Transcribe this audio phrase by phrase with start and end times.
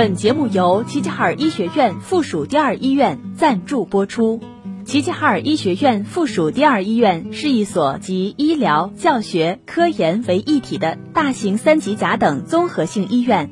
[0.00, 4.40] 本节目由齐齐哈尔医学院附属第二医院赞助播出。
[4.86, 13.50] 齐齐哈尔医学院附属第二医院是一所集医疗、教学、科研为一体的大型三级甲等综合性医院。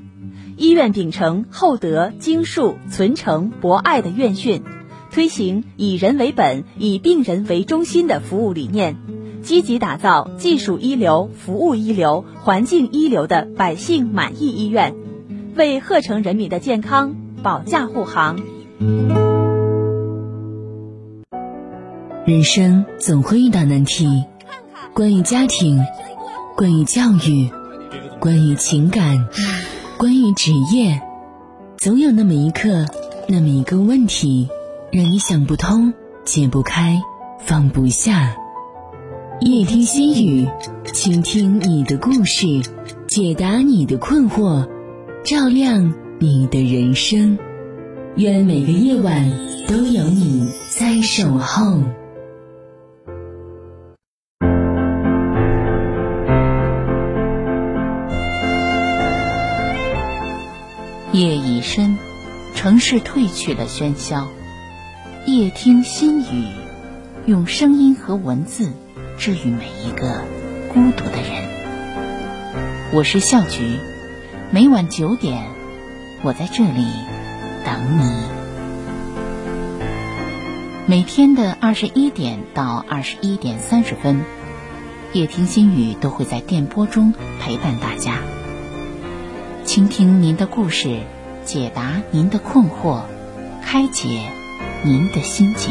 [0.56, 4.62] 医院秉承厚德、精术、存诚、博爱的院训，
[5.10, 8.96] 推行以人为本、以病人为中心的服务理念，
[9.42, 14.94] 积极打造技术一流、服务一流、环境一流的百姓满意医院，
[15.58, 18.38] 为鹤城人民的健康保驾护航。
[22.24, 24.22] 人生总会遇到难题，
[24.94, 25.84] 关于家庭，
[26.56, 27.50] 关于教育，
[28.20, 29.26] 关于情感。
[29.98, 31.02] 关于职业，
[31.78, 32.86] 总有那么一刻，
[33.26, 34.48] 那么一个问题，
[34.92, 35.92] 让你想不通、
[36.24, 37.02] 解不开、
[37.40, 38.36] 放不下。
[39.40, 40.48] 夜听心语，
[40.84, 42.46] 倾听你的故事，
[43.08, 44.67] 解答你的困惑，
[45.28, 47.38] 照亮你的人生。
[48.16, 49.30] 愿每个夜晚
[49.68, 51.82] 都有你在守候。
[61.12, 61.98] 夜已深，
[62.54, 64.28] 城市褪去了喧嚣。
[65.26, 66.46] 夜听心语，
[67.26, 68.72] 用声音和文字
[69.18, 70.22] 治愈每一个
[70.72, 71.46] 孤独的人。
[72.94, 73.78] 我是笑菊，
[74.50, 75.50] 每晚九点，
[76.22, 76.86] 我在这里
[77.66, 78.10] 等你。
[80.86, 84.22] 每天的二十一点到二十一点三十分，
[85.12, 88.20] 夜听心语都会在电波中陪伴大家。
[89.66, 91.00] 倾听您的故事，
[91.44, 93.02] 解答您的困惑，
[93.62, 94.30] 开解
[94.82, 95.68] 您的心结。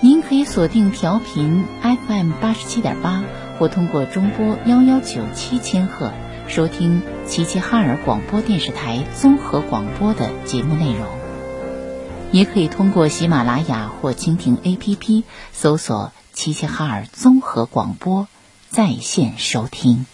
[0.00, 3.24] 您可以锁定调频 FM 八十七点八，
[3.58, 6.12] 或通过中波幺幺九七千赫
[6.54, 11.06] 收听齐齐哈尔广播电视台综合广播的节目内容。
[12.30, 15.22] 也可以通过喜马拉雅或蜻蜓 APP
[15.54, 18.28] 搜索“齐齐哈尔综合广播”
[18.68, 20.04] 在线收听。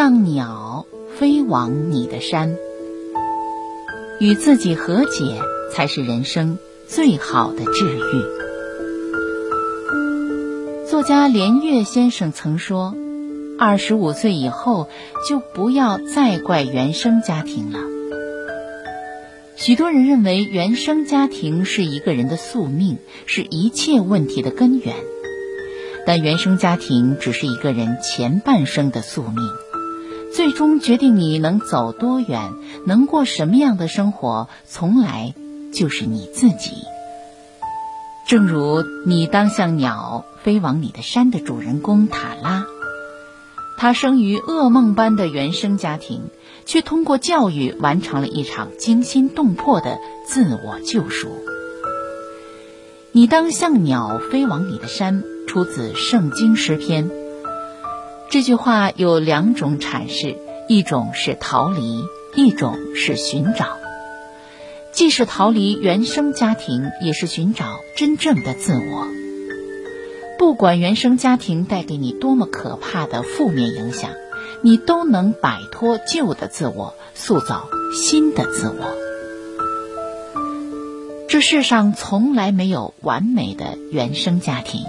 [0.00, 0.86] 像鸟
[1.18, 2.56] 飞往你的山，
[4.18, 6.56] 与自己和解才是人生
[6.88, 8.00] 最好的治愈。
[10.88, 12.94] 作家连岳先生曾说
[13.60, 14.88] ：“二十五岁以后
[15.28, 17.80] 就不要再怪原生家庭了。”
[19.54, 22.96] 许多人认为原生家庭是一个人的宿命，
[23.26, 24.94] 是一切问题的根源。
[26.06, 29.36] 但原生家庭只是一个人前半生的宿命，
[30.34, 32.52] 最终决定你能走多远，
[32.86, 35.34] 能过什么样的生活，从来
[35.72, 36.72] 就是你自己。
[38.26, 42.64] 正如你当像鸟飞往你的山的主人公塔拉，
[43.78, 46.22] 他生于噩梦般的原生家庭，
[46.64, 51.28] 却通过教育完成了一场惊心动魄的自我救赎。
[53.12, 55.24] 你当像鸟飞往你的山。
[55.50, 57.10] 出自《圣经诗篇》。
[58.30, 60.36] 这句话有两种阐释：
[60.68, 62.04] 一种是逃离，
[62.36, 63.66] 一种是寻找。
[64.92, 69.08] 既是逃离原生家庭，也是寻找真正的自我。
[70.38, 74.12] 不管原生家庭带给你多么可怕的负面影响，
[74.62, 78.96] 你都能摆脱旧的自我，塑造新的自我。
[81.28, 84.84] 这世上从来没有完美的原生家庭。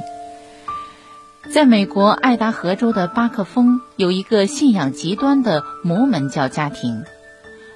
[1.54, 7.04] 在美国爱达荷州的巴克峰，有一个信仰极端的摩门教家庭。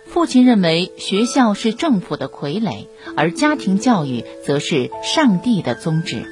[0.05, 2.87] 父亲认为学校是政府的傀儡，
[3.17, 6.25] 而家庭教育则是上帝的宗旨。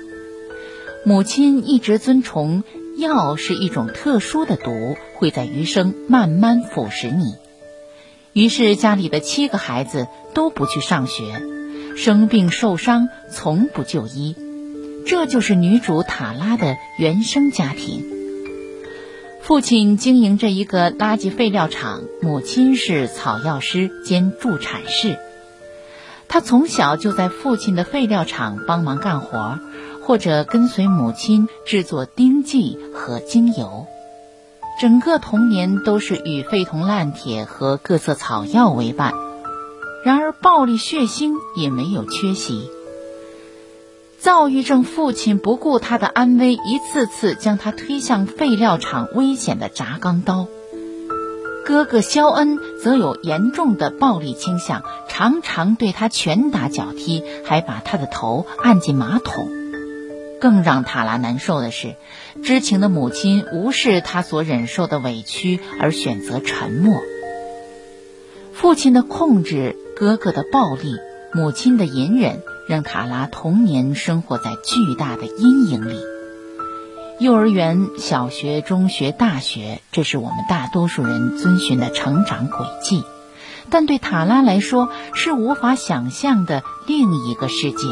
[1.06, 2.64] 母亲一直尊崇
[2.98, 7.36] 药是一种特殊的毒，会在余生慢慢腐蚀你。
[8.32, 11.42] 于是家里的七个孩子都不去上学，
[11.98, 14.34] 生病受伤从不就医。
[15.06, 18.04] 这就是女主塔拉的原生家庭。
[19.42, 25.18] 父亲经营着一个垃圾废料厂，母亲是草药师兼助产士。
[26.30, 29.60] 他从小就在父亲的废料厂帮忙干活，
[30.02, 33.86] 或者跟随母亲制作丁剂和精油。
[34.82, 39.14] 整个童年都是与废铜烂铁和各色草药为伴。
[40.04, 42.70] 然而，暴力血腥也没有缺席。
[44.24, 50.48] 躁郁症父亲不顾他的安危，一次次将他推向废料厂危险的轧钢刀。
[51.66, 59.50] 哥哥肖恩则有严重的暴力倾向，常常对他拳打脚踢，还把他的头按进马桶。
[60.40, 61.96] 更让塔拉难受的是，
[62.46, 66.96] 知情的母亲无视他所忍受的委屈，而选择沉默。
[68.54, 70.96] 父亲的控制，哥哥的暴力，
[71.34, 72.42] 母亲的隐忍。
[72.68, 75.98] 让塔拉童年生活在巨大的阴影里。
[77.20, 83.04] 幼儿园、小学、中学、大学，这是我们大多数人遵循的成长轨迹，
[83.70, 87.88] 但对塔拉来说是无法想象的另一个世界。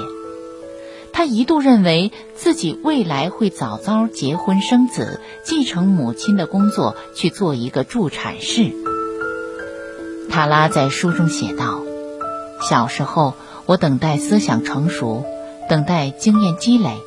[1.13, 8.71] 他一度认为自己未来会早早结婚生子，继承母亲的工作，去做一个助产士。
[10.29, 11.80] 塔拉在书中写道
[12.61, 13.33] ：“小时候。”
[13.67, 15.23] 我等待思想成熟，
[15.69, 16.97] 等待经验积累，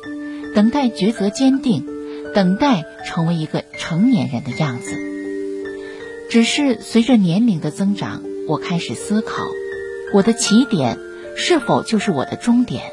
[0.55, 1.85] 等待抉择坚定，
[2.33, 4.95] 等待成为一个成年人的样子。
[6.31, 9.43] 只是随着年龄的增长，我开始思考：
[10.13, 10.97] 我的起点
[11.35, 12.85] 是否就是我的终点？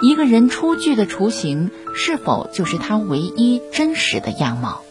[0.00, 4.82] 一个人初具的雏形，是否就是他唯一真实的样貌？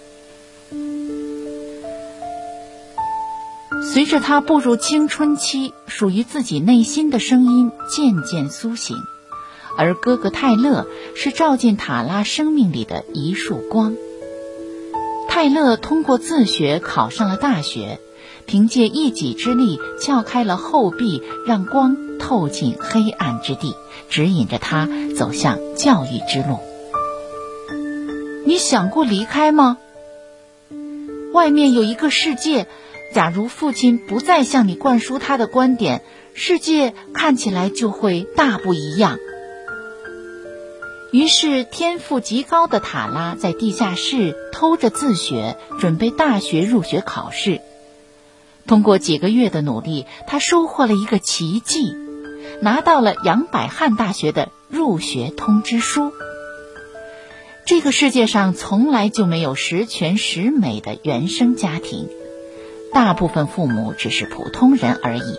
[3.98, 8.96] 随着他步入青春期，属于自己内心的声音渐渐苏醒，
[9.76, 10.86] 而哥哥泰勒
[11.16, 13.96] 是照进塔拉生命里的一束光。
[15.28, 18.00] 泰勒通过自学考上了大学，
[18.46, 23.74] 凭借一己之力撬开了后壁，让光透进黑暗之地，
[24.12, 24.88] 指引着他
[25.18, 26.60] 走向教育之路。
[28.46, 29.80] 你想过离开吗？
[31.34, 32.68] 外面有一个世界，
[33.14, 36.02] 假如父亲不再向你灌输他的观点，
[36.34, 39.18] 世界看起来就会大不一样。
[41.12, 47.62] 于是，天赋极高的塔拉在地下室偷着自学，准备大学入学考试。
[48.66, 51.96] 通过几个月的努力，他收获了一个奇迹，
[52.62, 56.12] 拿到了杨百翰大学的入学通知书。
[57.68, 62.08] 这个世界上从来就没有十全十美的原生家庭，
[62.94, 65.36] 大部分父母只是普通人而已。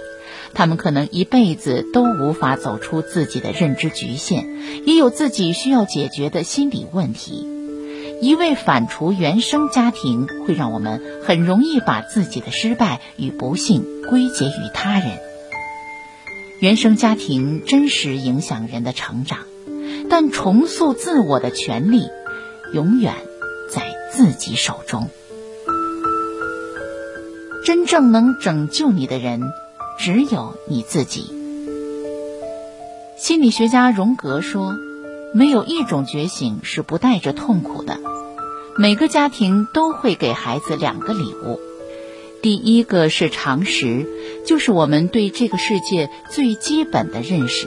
[0.53, 4.47] 他们可能一辈子都无法走出自己的认知局限，
[4.85, 7.49] 也有自己需要解决的心理问题。
[8.21, 15.19] 一味反刍原生家庭，会让我们很容易把自己的失败与不幸归结于他人。
[16.61, 19.39] 原生家庭真实影响人的成长，
[20.09, 22.09] 但重塑自我的权利，
[22.73, 23.15] 永远
[23.71, 25.09] 在自己手中。
[27.65, 29.43] 真正能拯救你的人。
[30.01, 31.25] 只有你自己。
[33.17, 34.77] 心理学家荣格说
[35.35, 37.99] ：“没有一种觉醒是不带着痛苦的。
[38.77, 41.59] 每个家庭都会给孩子两个礼物，
[42.43, 44.07] 第一个是常识，
[44.47, 47.67] 就是我们对这个世界最基本的认识；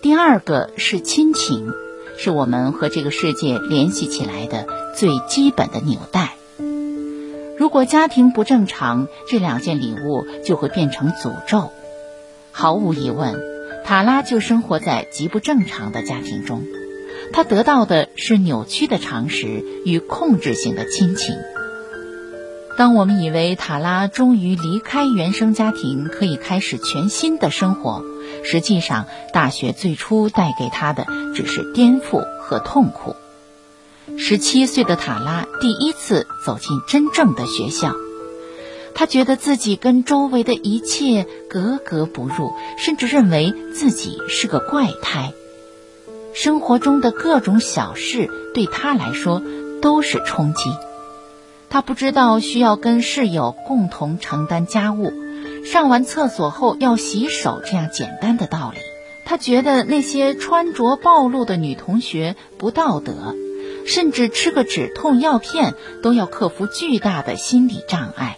[0.00, 1.72] 第二个是亲情，
[2.18, 4.64] 是我们和这个世界联系起来的
[4.96, 6.36] 最基本的纽带。”
[7.58, 11.72] 如果家庭不正常，这两件礼物就会变成诅咒。
[12.52, 13.34] 毫无疑问，
[13.84, 16.62] 塔拉就生活在极不正常的家庭中，
[17.32, 21.34] 他得到的是扭曲的常识与控制性的亲情。
[22.78, 28.04] 当我们以为塔拉终于离开原生家庭，可以开始全新的生活，
[28.44, 31.04] 实际上，大学最初带给他的
[31.34, 33.16] 只是颠覆和痛苦。
[34.16, 37.96] 十七岁的塔拉第一次走进真正的学校，
[38.94, 45.32] 他觉得自己跟周围的一切格格不入，甚至认为自己是个怪胎。
[46.32, 49.42] 生活中的各种小事对他来说
[49.82, 50.70] 都是冲击。
[51.70, 55.12] 他不知道需要跟室友共同承担家务，
[55.64, 58.80] 上完厕所后要洗手这样简单的道理。
[59.24, 63.34] 他觉得那些穿着暴露的女同学不道德。
[63.86, 65.72] 甚至吃个止痛药片
[66.02, 68.36] 都要克服巨大的心理障碍。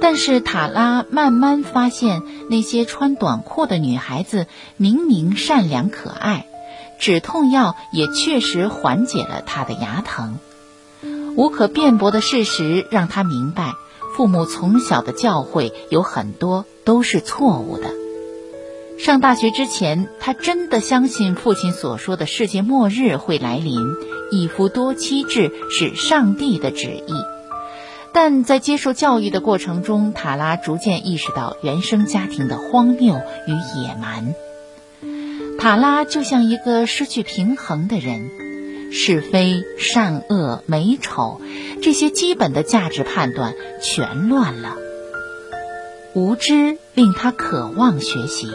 [0.00, 4.46] 但是塔拉慢慢发现，那些穿短裤的女孩子
[4.78, 6.46] 明明善良可爱，
[6.98, 10.38] 止痛药也确实缓解了她的牙疼。
[11.40, 13.72] 无可辩驳的事实让他明白，
[14.14, 17.84] 父母从小的教诲有很多都是错误的。
[18.98, 23.80] 上大学之前，他真的相信父亲所说的世界末日会来临。
[24.30, 27.14] 一夫多妻制是上帝的旨意，
[28.12, 33.14] 但在接受教育的过程中，塔拉逐渐意识到原生家庭的荒谬
[33.46, 34.34] 与野蛮。
[35.58, 38.28] 塔拉就像一个失去平衡的人，
[38.90, 41.40] 是非、善恶、美丑
[41.82, 44.76] 这些基本的价值判断全乱了。
[46.14, 48.50] 无知令他渴望学习，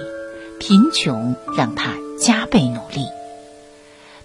[0.60, 3.06] 贫穷让他加倍努力。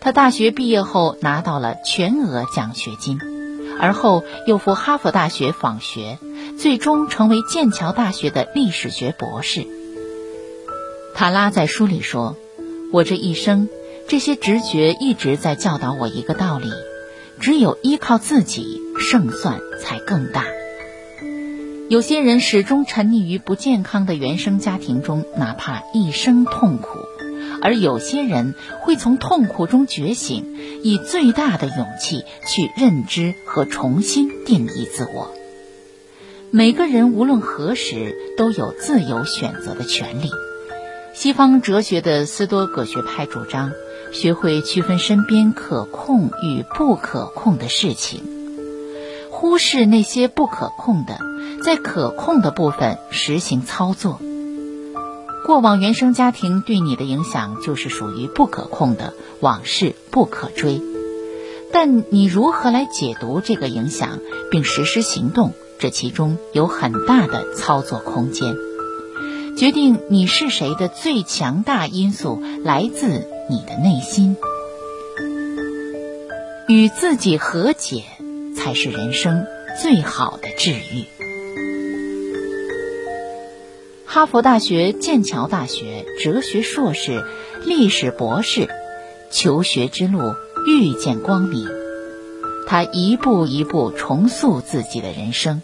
[0.01, 3.19] 他大学毕业后拿到了全额奖学金，
[3.79, 6.19] 而后又赴哈佛大学访学，
[6.59, 9.67] 最终成为剑桥大学的历史学博士。
[11.15, 12.37] 塔拉在书里说
[12.93, 13.69] ：“我这一生，
[14.11, 16.69] 这些直觉一直在教导我一个道理：
[17.39, 20.47] 只有依靠自己，胜算才更大。
[21.89, 26.99] 有些人始终沉溺于不健康的原生家庭中，哪怕一生痛苦。”
[27.63, 35.33] 而有些人会从痛苦中觉醒，以最大的勇气去认知和重新定义自我。
[36.51, 40.31] 每个人无论何时都有自由选择的权利。
[41.15, 43.73] 西方哲学的斯多葛学派主张，
[44.13, 48.23] 学会区分身边可控与不可控的事情，
[49.31, 51.19] 忽视那些不可控的，
[51.65, 54.21] 在可控的部分实行操作。
[55.47, 60.81] 过往原生家庭对你的影响就是属于不可控的往事不可追，
[61.73, 64.19] 但你如何来解读这个影响
[64.51, 68.55] 并实施行动，这其中有很大的操作空间。
[69.57, 74.37] 决定你是谁的最强大因素来自你的内心，
[76.69, 78.05] 与自己和解
[78.57, 79.45] 才是人生
[79.83, 81.05] 最好的治愈。
[84.07, 87.25] 哈佛大学、剑桥大学哲学硕士、
[87.67, 88.69] 历史博士，
[89.33, 90.37] 求学之路
[90.69, 91.69] 遇见光明。
[92.69, 95.61] 他一步一步重塑自己的人生，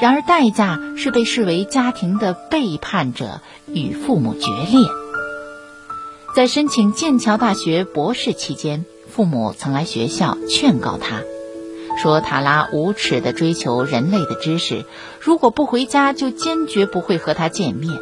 [0.00, 4.86] 然而代价是被视为家庭的背叛者，与父母决裂。
[6.38, 11.22] 在申请剑桥大学博士期间，父母曾来学校劝告他。
[12.00, 14.84] 说塔拉无耻地追求人类的知识，
[15.20, 17.92] 如果不回家，就坚决不会和他见面。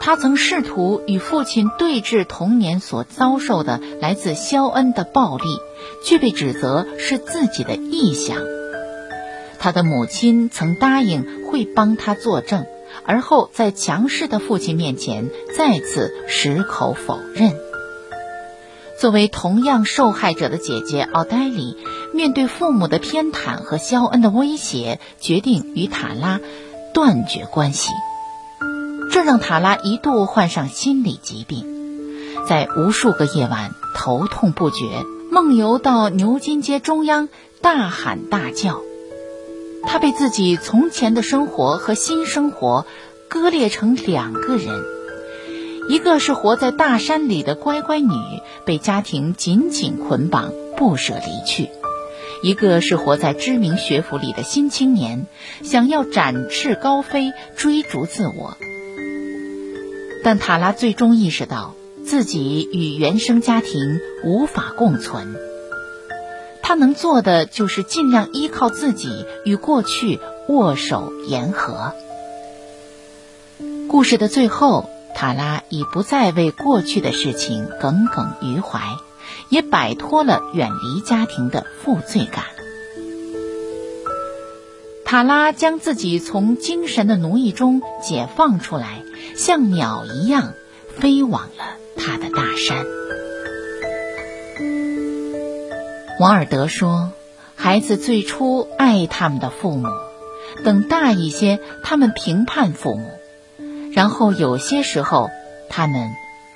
[0.00, 5.44] 他曾试图与父亲对峙童年所遭受的来自肖恩的暴力，
[6.04, 8.36] 却被指责是自己的臆想。
[9.58, 12.66] 他的母亲曾答应会帮他作证，
[13.06, 17.54] 而后在强势的父亲面前再次矢口否认。
[19.00, 21.76] 作为同样受害者的姐姐奥黛丽。
[22.14, 26.40] 面对父母的偏袒和肖恩的威胁，决定与塔拉
[26.94, 27.92] 断绝关系。
[29.12, 31.66] 这让塔拉一度患上心理疾病，
[32.48, 37.28] 在无数个夜晚头痛不绝，梦游到牛津街中央，
[37.60, 38.80] 大喊大叫。
[39.86, 42.84] 他被自己从前的生活和新生活
[43.28, 44.82] 割裂成两个人：
[45.88, 48.12] 一个是活在大山里的乖乖女，
[48.66, 51.70] 被家庭紧紧捆绑，不舍离去。
[52.42, 55.26] 一个是活在知名学府里的新青年，
[55.64, 58.58] 想要展翅高飞，追逐自我。
[60.22, 61.74] 但塔拉最终意识到
[62.04, 65.36] 自己与原生家庭无法共存，
[66.62, 71.94] 他能做的就是尽量依靠自己与过去握手言和。
[73.88, 78.80] 故事的最后，塔拉已不再为过去的事情耿耿于怀。
[79.50, 82.44] 也摆脱了远离家庭的负罪感。
[85.04, 89.02] 塔拉将自己从精神的奴役中解放出来，
[89.36, 90.52] 像鸟一样
[90.98, 92.84] 飞往了他的大山。
[96.20, 97.12] 王尔德说
[97.56, 99.88] ：“孩子最初爱他们的父母，
[100.64, 103.10] 等大一些，他们评判父母，
[103.92, 105.30] 然后有些时候，
[105.70, 106.10] 他们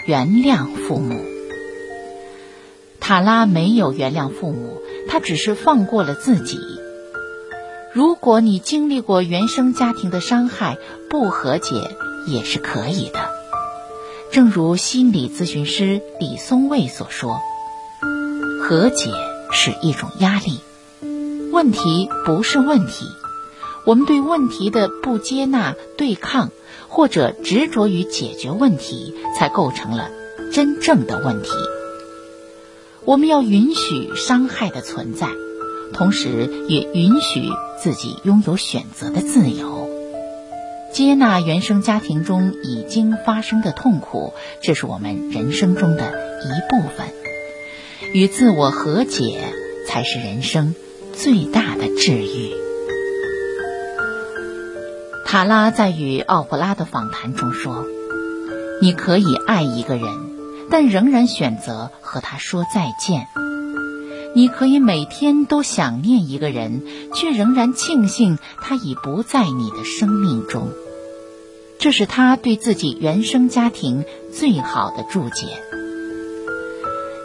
[0.07, 1.21] 原谅父母。”
[3.01, 6.59] 塔拉没有原谅父母，他只是放过了自己。
[7.92, 10.79] 如果你经历过原生家庭的伤害，
[11.11, 11.75] 不和解
[12.27, 13.29] 也是可以的。
[14.31, 17.40] 正如心理咨询师李松蔚所说
[18.64, 19.11] ：“和解
[19.51, 20.61] 是一种压力，
[21.53, 23.05] 问题不是问题。
[23.85, 26.51] 我们对问题的不接纳、对抗，
[26.92, 30.11] 或者执着于解决问题，才构成了
[30.52, 31.48] 真正的问题。”
[33.05, 35.28] 我们要允许伤害的存在，
[35.94, 37.48] 同时也允许
[37.83, 39.88] 自己拥有选择的自由，
[40.92, 46.12] 接纳原生家庭中已经发生的痛苦，这是我们人生中的
[46.44, 47.09] 一部分。
[48.12, 49.52] 与自我和解，
[49.88, 50.74] 才是人生
[51.12, 52.52] 最大的治愈。
[55.33, 57.87] 塔拉在与奥普拉的访谈中说
[58.83, 60.07] ：“你可以爱一个人。”
[60.68, 63.29] 但仍然选择和他说再见。
[64.35, 66.83] 你可以每天都想念一个人，
[67.14, 70.68] 却仍然庆幸他已不在你的生命中。
[71.79, 75.47] 这是他对自己原生家庭最好的注解。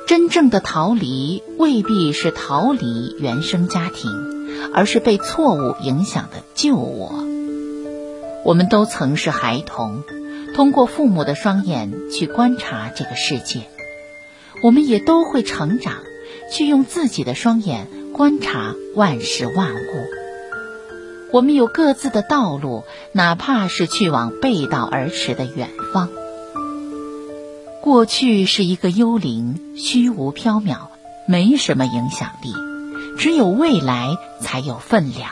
[0.07, 4.09] 真正的逃离未必是逃离原生家庭，
[4.73, 7.26] 而是被错误影响的旧我。
[8.47, 10.05] 我们都曾是孩童。
[10.55, 13.63] 通过父母的双眼去观察这个世界，
[14.63, 15.95] 我们也都会成长，
[16.49, 20.07] 去用自己的双眼观察万事万物。
[21.33, 26.07] 我们有各自的道路，哪怕是去往背道而驰的远方。
[27.81, 30.87] 过去是一个幽灵，虚无缥缈，
[31.27, 32.53] 没什么影响力；
[33.19, 35.31] 只有未来才有分量。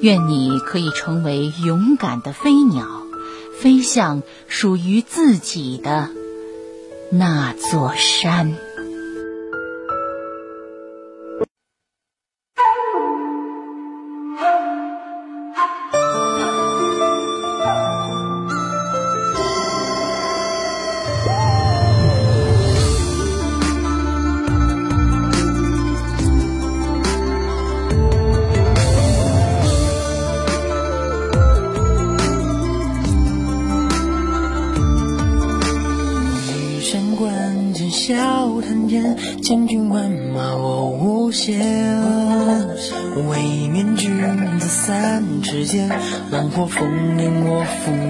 [0.00, 3.04] 愿你可以成为勇敢的飞鸟。
[3.54, 6.10] 飞向属于自己的
[7.10, 8.54] 那座山。
[46.54, 48.03] 过风烟我疯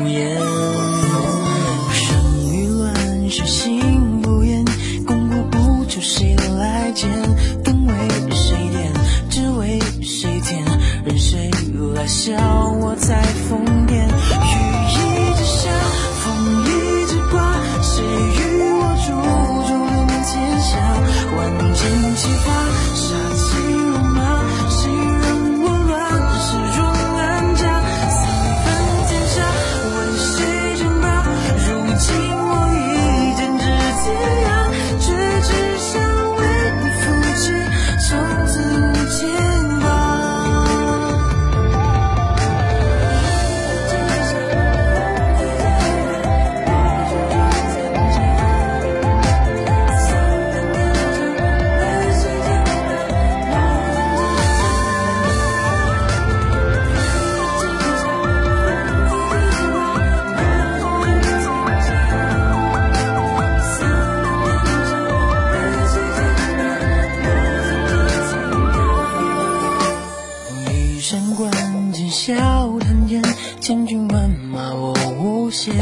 [73.64, 75.74] 千军万马我无限。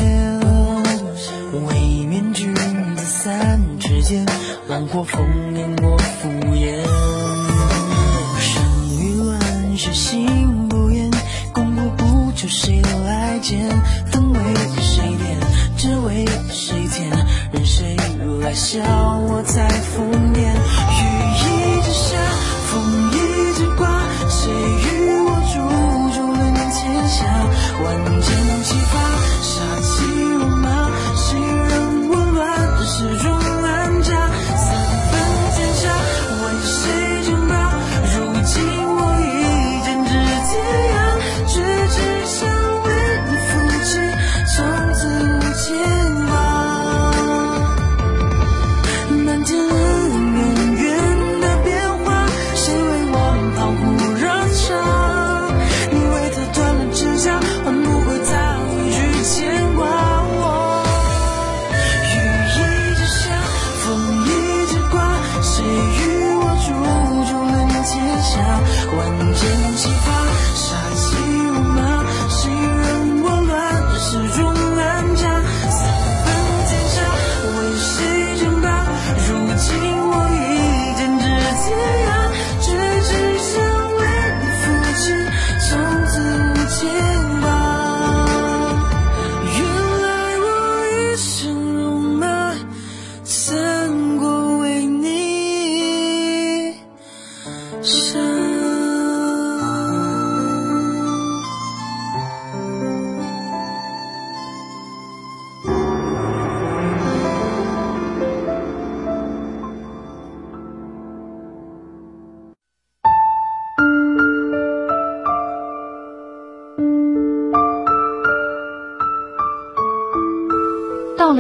[1.67, 4.25] 为面君子三尺剑，
[4.69, 5.21] 浪破风
[5.57, 6.81] 烟我敷衍。
[8.39, 8.63] 生
[9.01, 11.11] 于乱世心不言，
[11.53, 13.69] 功过不求谁来鉴，
[14.07, 14.39] 分为
[14.81, 15.41] 谁点，
[15.77, 17.11] 只为谁甜，
[17.51, 17.97] 任谁
[18.43, 18.79] 来笑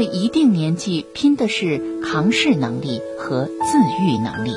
[0.04, 4.52] 一定年纪，拼的是扛事能力和自愈能力。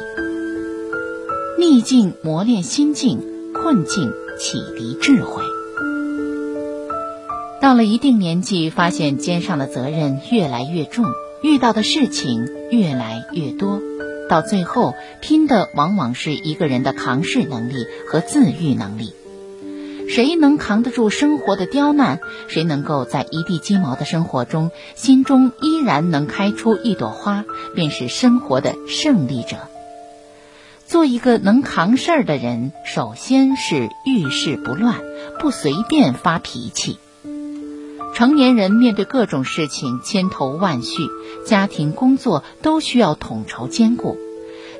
[1.59, 3.19] 逆境磨练心境，
[3.53, 5.43] 困境启迪智慧。
[7.61, 11.05] 到了一定年纪，发现肩上的责任越来越重，
[11.41, 13.81] 遇到的事情越来越多，
[14.29, 19.13] 到最后拼的往往是一个人的扛事能力和自愈能力。
[20.07, 22.19] 谁能扛得住生活的刁难？
[22.47, 29.57] 谁能够在一地鸡毛的生活中，心中依然能开出一朵花，便是生活的胜利者。
[30.85, 35.01] 做一个能扛事儿的人，首先是遇事不乱，
[35.39, 36.97] 不随便发脾气。
[38.13, 41.07] 成年人面对各种事情千头万绪，
[41.45, 44.17] 家庭、工作都需要统筹兼顾。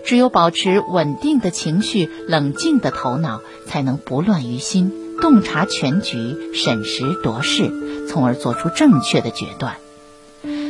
[0.06, 7.72] 只有保持稳定的情绪、冷静的头脑，才能不乱于心，洞察全局，审时度势，
[8.08, 9.78] 从而做出正确的决断。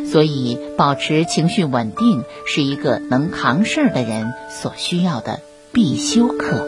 [0.06, 5.42] 所以，保持情绪稳定是一个能扛事儿的人所需要的
[5.74, 6.68] 必修课。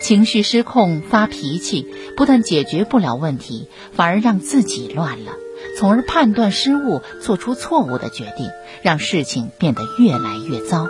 [0.00, 5.32] 情绪失控、发脾气，不但解决不了问题，反而让自己乱了，
[5.78, 8.48] 从而判断失误，做出错误的决定，
[8.82, 10.88] 让事情变得越来越糟。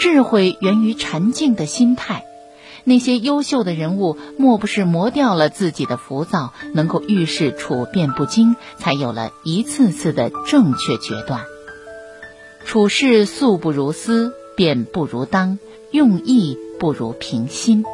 [0.00, 2.24] 智慧源于沉静的心态。
[2.84, 11.44] 那些优秀的人物，莫不是磨掉了自己的浮躁，能够遇事处变不惊，才有了一次次的正确决断。
[12.66, 15.58] 处事素不如思，便不如当，
[15.90, 17.84] 用意不如平心。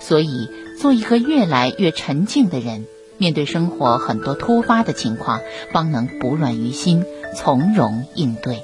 [0.00, 0.48] 所以，
[0.80, 5.40] 做一个越来越沉静的人，面对生活很多突发的情况，
[5.72, 7.04] 方能不乱于心，
[7.36, 8.62] 从容应对。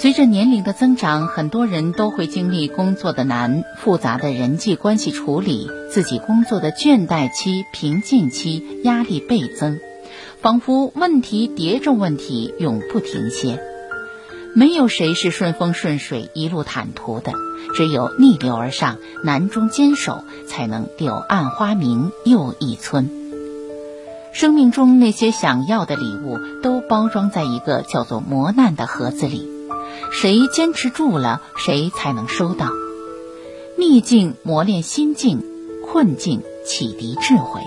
[0.00, 9.80] 随着年龄的增长，很多人都会经历工作的难、复杂的人际关系处理、自己工作的倦怠期、瓶颈期，压力倍增，
[10.40, 13.60] 仿佛问题叠着问题，永不停歇。
[14.54, 17.32] 没有谁是顺风顺水、一路坦途的，
[17.74, 23.10] 只有逆流而上、难中坚守，才能柳暗花明又一村。
[24.32, 29.57] 生命中那些想要的礼物，都包装在一个叫做磨难的盒子里。
[30.10, 32.70] 谁坚持住了，谁才能收到。
[33.76, 35.44] 逆境磨练心境，
[35.86, 37.60] 困境启迪智慧。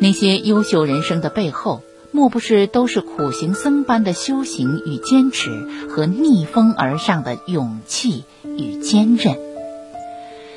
[0.00, 5.50] 那些优秀人生的背后，莫不是都是苦行僧般的修行与坚持，
[5.90, 9.36] 和逆风而上的勇气与坚韧。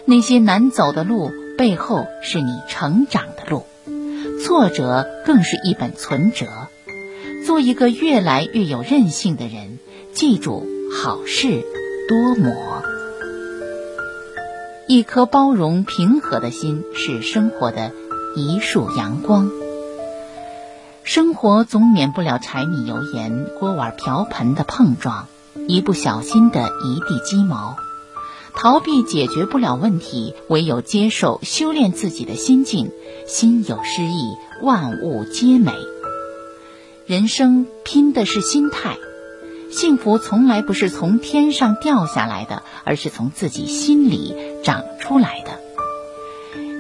[0.05, 3.65] 那些难走的路，背后是你成长的路，
[4.43, 6.47] 挫折更是一本存折。
[7.45, 9.79] 做一个越来越有韧性的人，
[10.13, 10.65] 记住。
[10.93, 11.63] 好事
[12.07, 12.53] 多磨，
[14.87, 17.91] 一颗包容平和的心是生活的
[18.35, 19.49] 一束阳光。
[21.03, 25.27] 生活总免不了柴米油盐、锅碗瓢盆的碰撞，
[25.67, 27.77] 一不小心的一地鸡毛。
[28.53, 32.91] 逃避解决不了问题，唯有接受、修炼自己的心境。
[33.25, 35.71] 心有诗意，万物皆美。
[37.05, 38.97] 人生拼的是心态。
[39.71, 45.51] 幸福从来不是从天上掉下来的，而是从自己心里长出来的。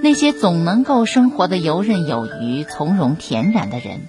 [0.03, 4.01] 那些总能够生活的游刃有余、从容恬然的人，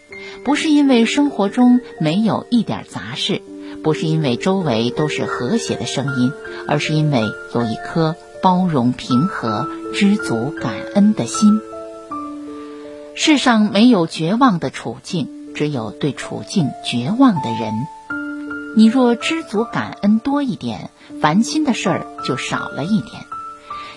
[0.45, 3.41] 不是因为生活中没有一点杂事，
[3.85, 6.33] 不是因为周围都是和谐的声音，
[6.67, 7.23] 而是因为
[7.55, 11.61] 有一颗包容、平和、知足、感恩的心。
[13.15, 17.73] 世上没有绝望的处境，只有对处境绝望的人。
[18.75, 23.23] 你若知足感恩多一点，烦心的事儿就少了一点；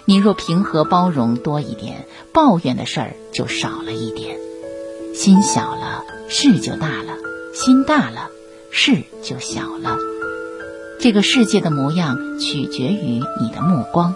[0.04, 4.38] 你若平和包容多一点，抱怨的事儿就少了一点。
[5.14, 7.14] 心小了，事就大了；
[7.54, 8.30] 心大了，
[8.70, 9.98] 事就小了。
[11.00, 14.14] 这个世界的模样取决于你的目光，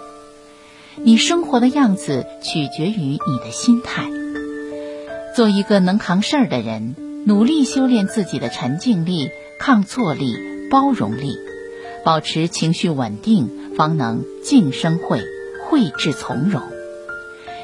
[0.96, 4.10] 你生活的样子取决于你的心态。
[5.34, 6.96] 做一个能扛事儿的人，
[7.26, 10.50] 努力修炼自己的沉静力、抗挫力。
[10.70, 11.36] 包容力，
[12.04, 15.20] 保持情绪稳定，方能静生慧，
[15.64, 16.62] 慧智从容。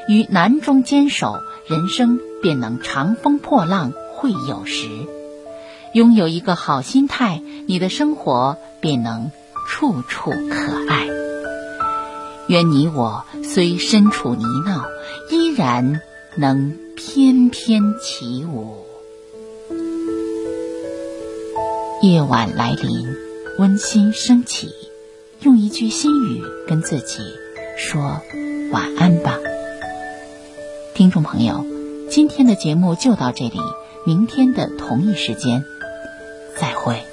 [0.09, 1.37] 于难中坚守，
[1.69, 4.89] 人生便能长风破浪会有时。
[5.93, 9.31] 拥有一个好心态，你的生活便能
[9.69, 11.07] 处处可爱。
[12.49, 14.83] 愿你我虽身处泥淖，
[15.31, 16.01] 依然
[16.35, 18.86] 能翩翩起舞。
[22.07, 23.05] 夜晚来临，
[23.59, 24.69] 温馨升起，
[25.41, 27.19] 用一句心语跟自己
[27.77, 28.21] 说
[28.71, 29.37] 晚安吧。
[30.95, 31.65] 听众朋友，
[32.09, 33.59] 今天的节目就到这里，
[34.05, 35.65] 明天的同一时间
[36.55, 37.03] 再会。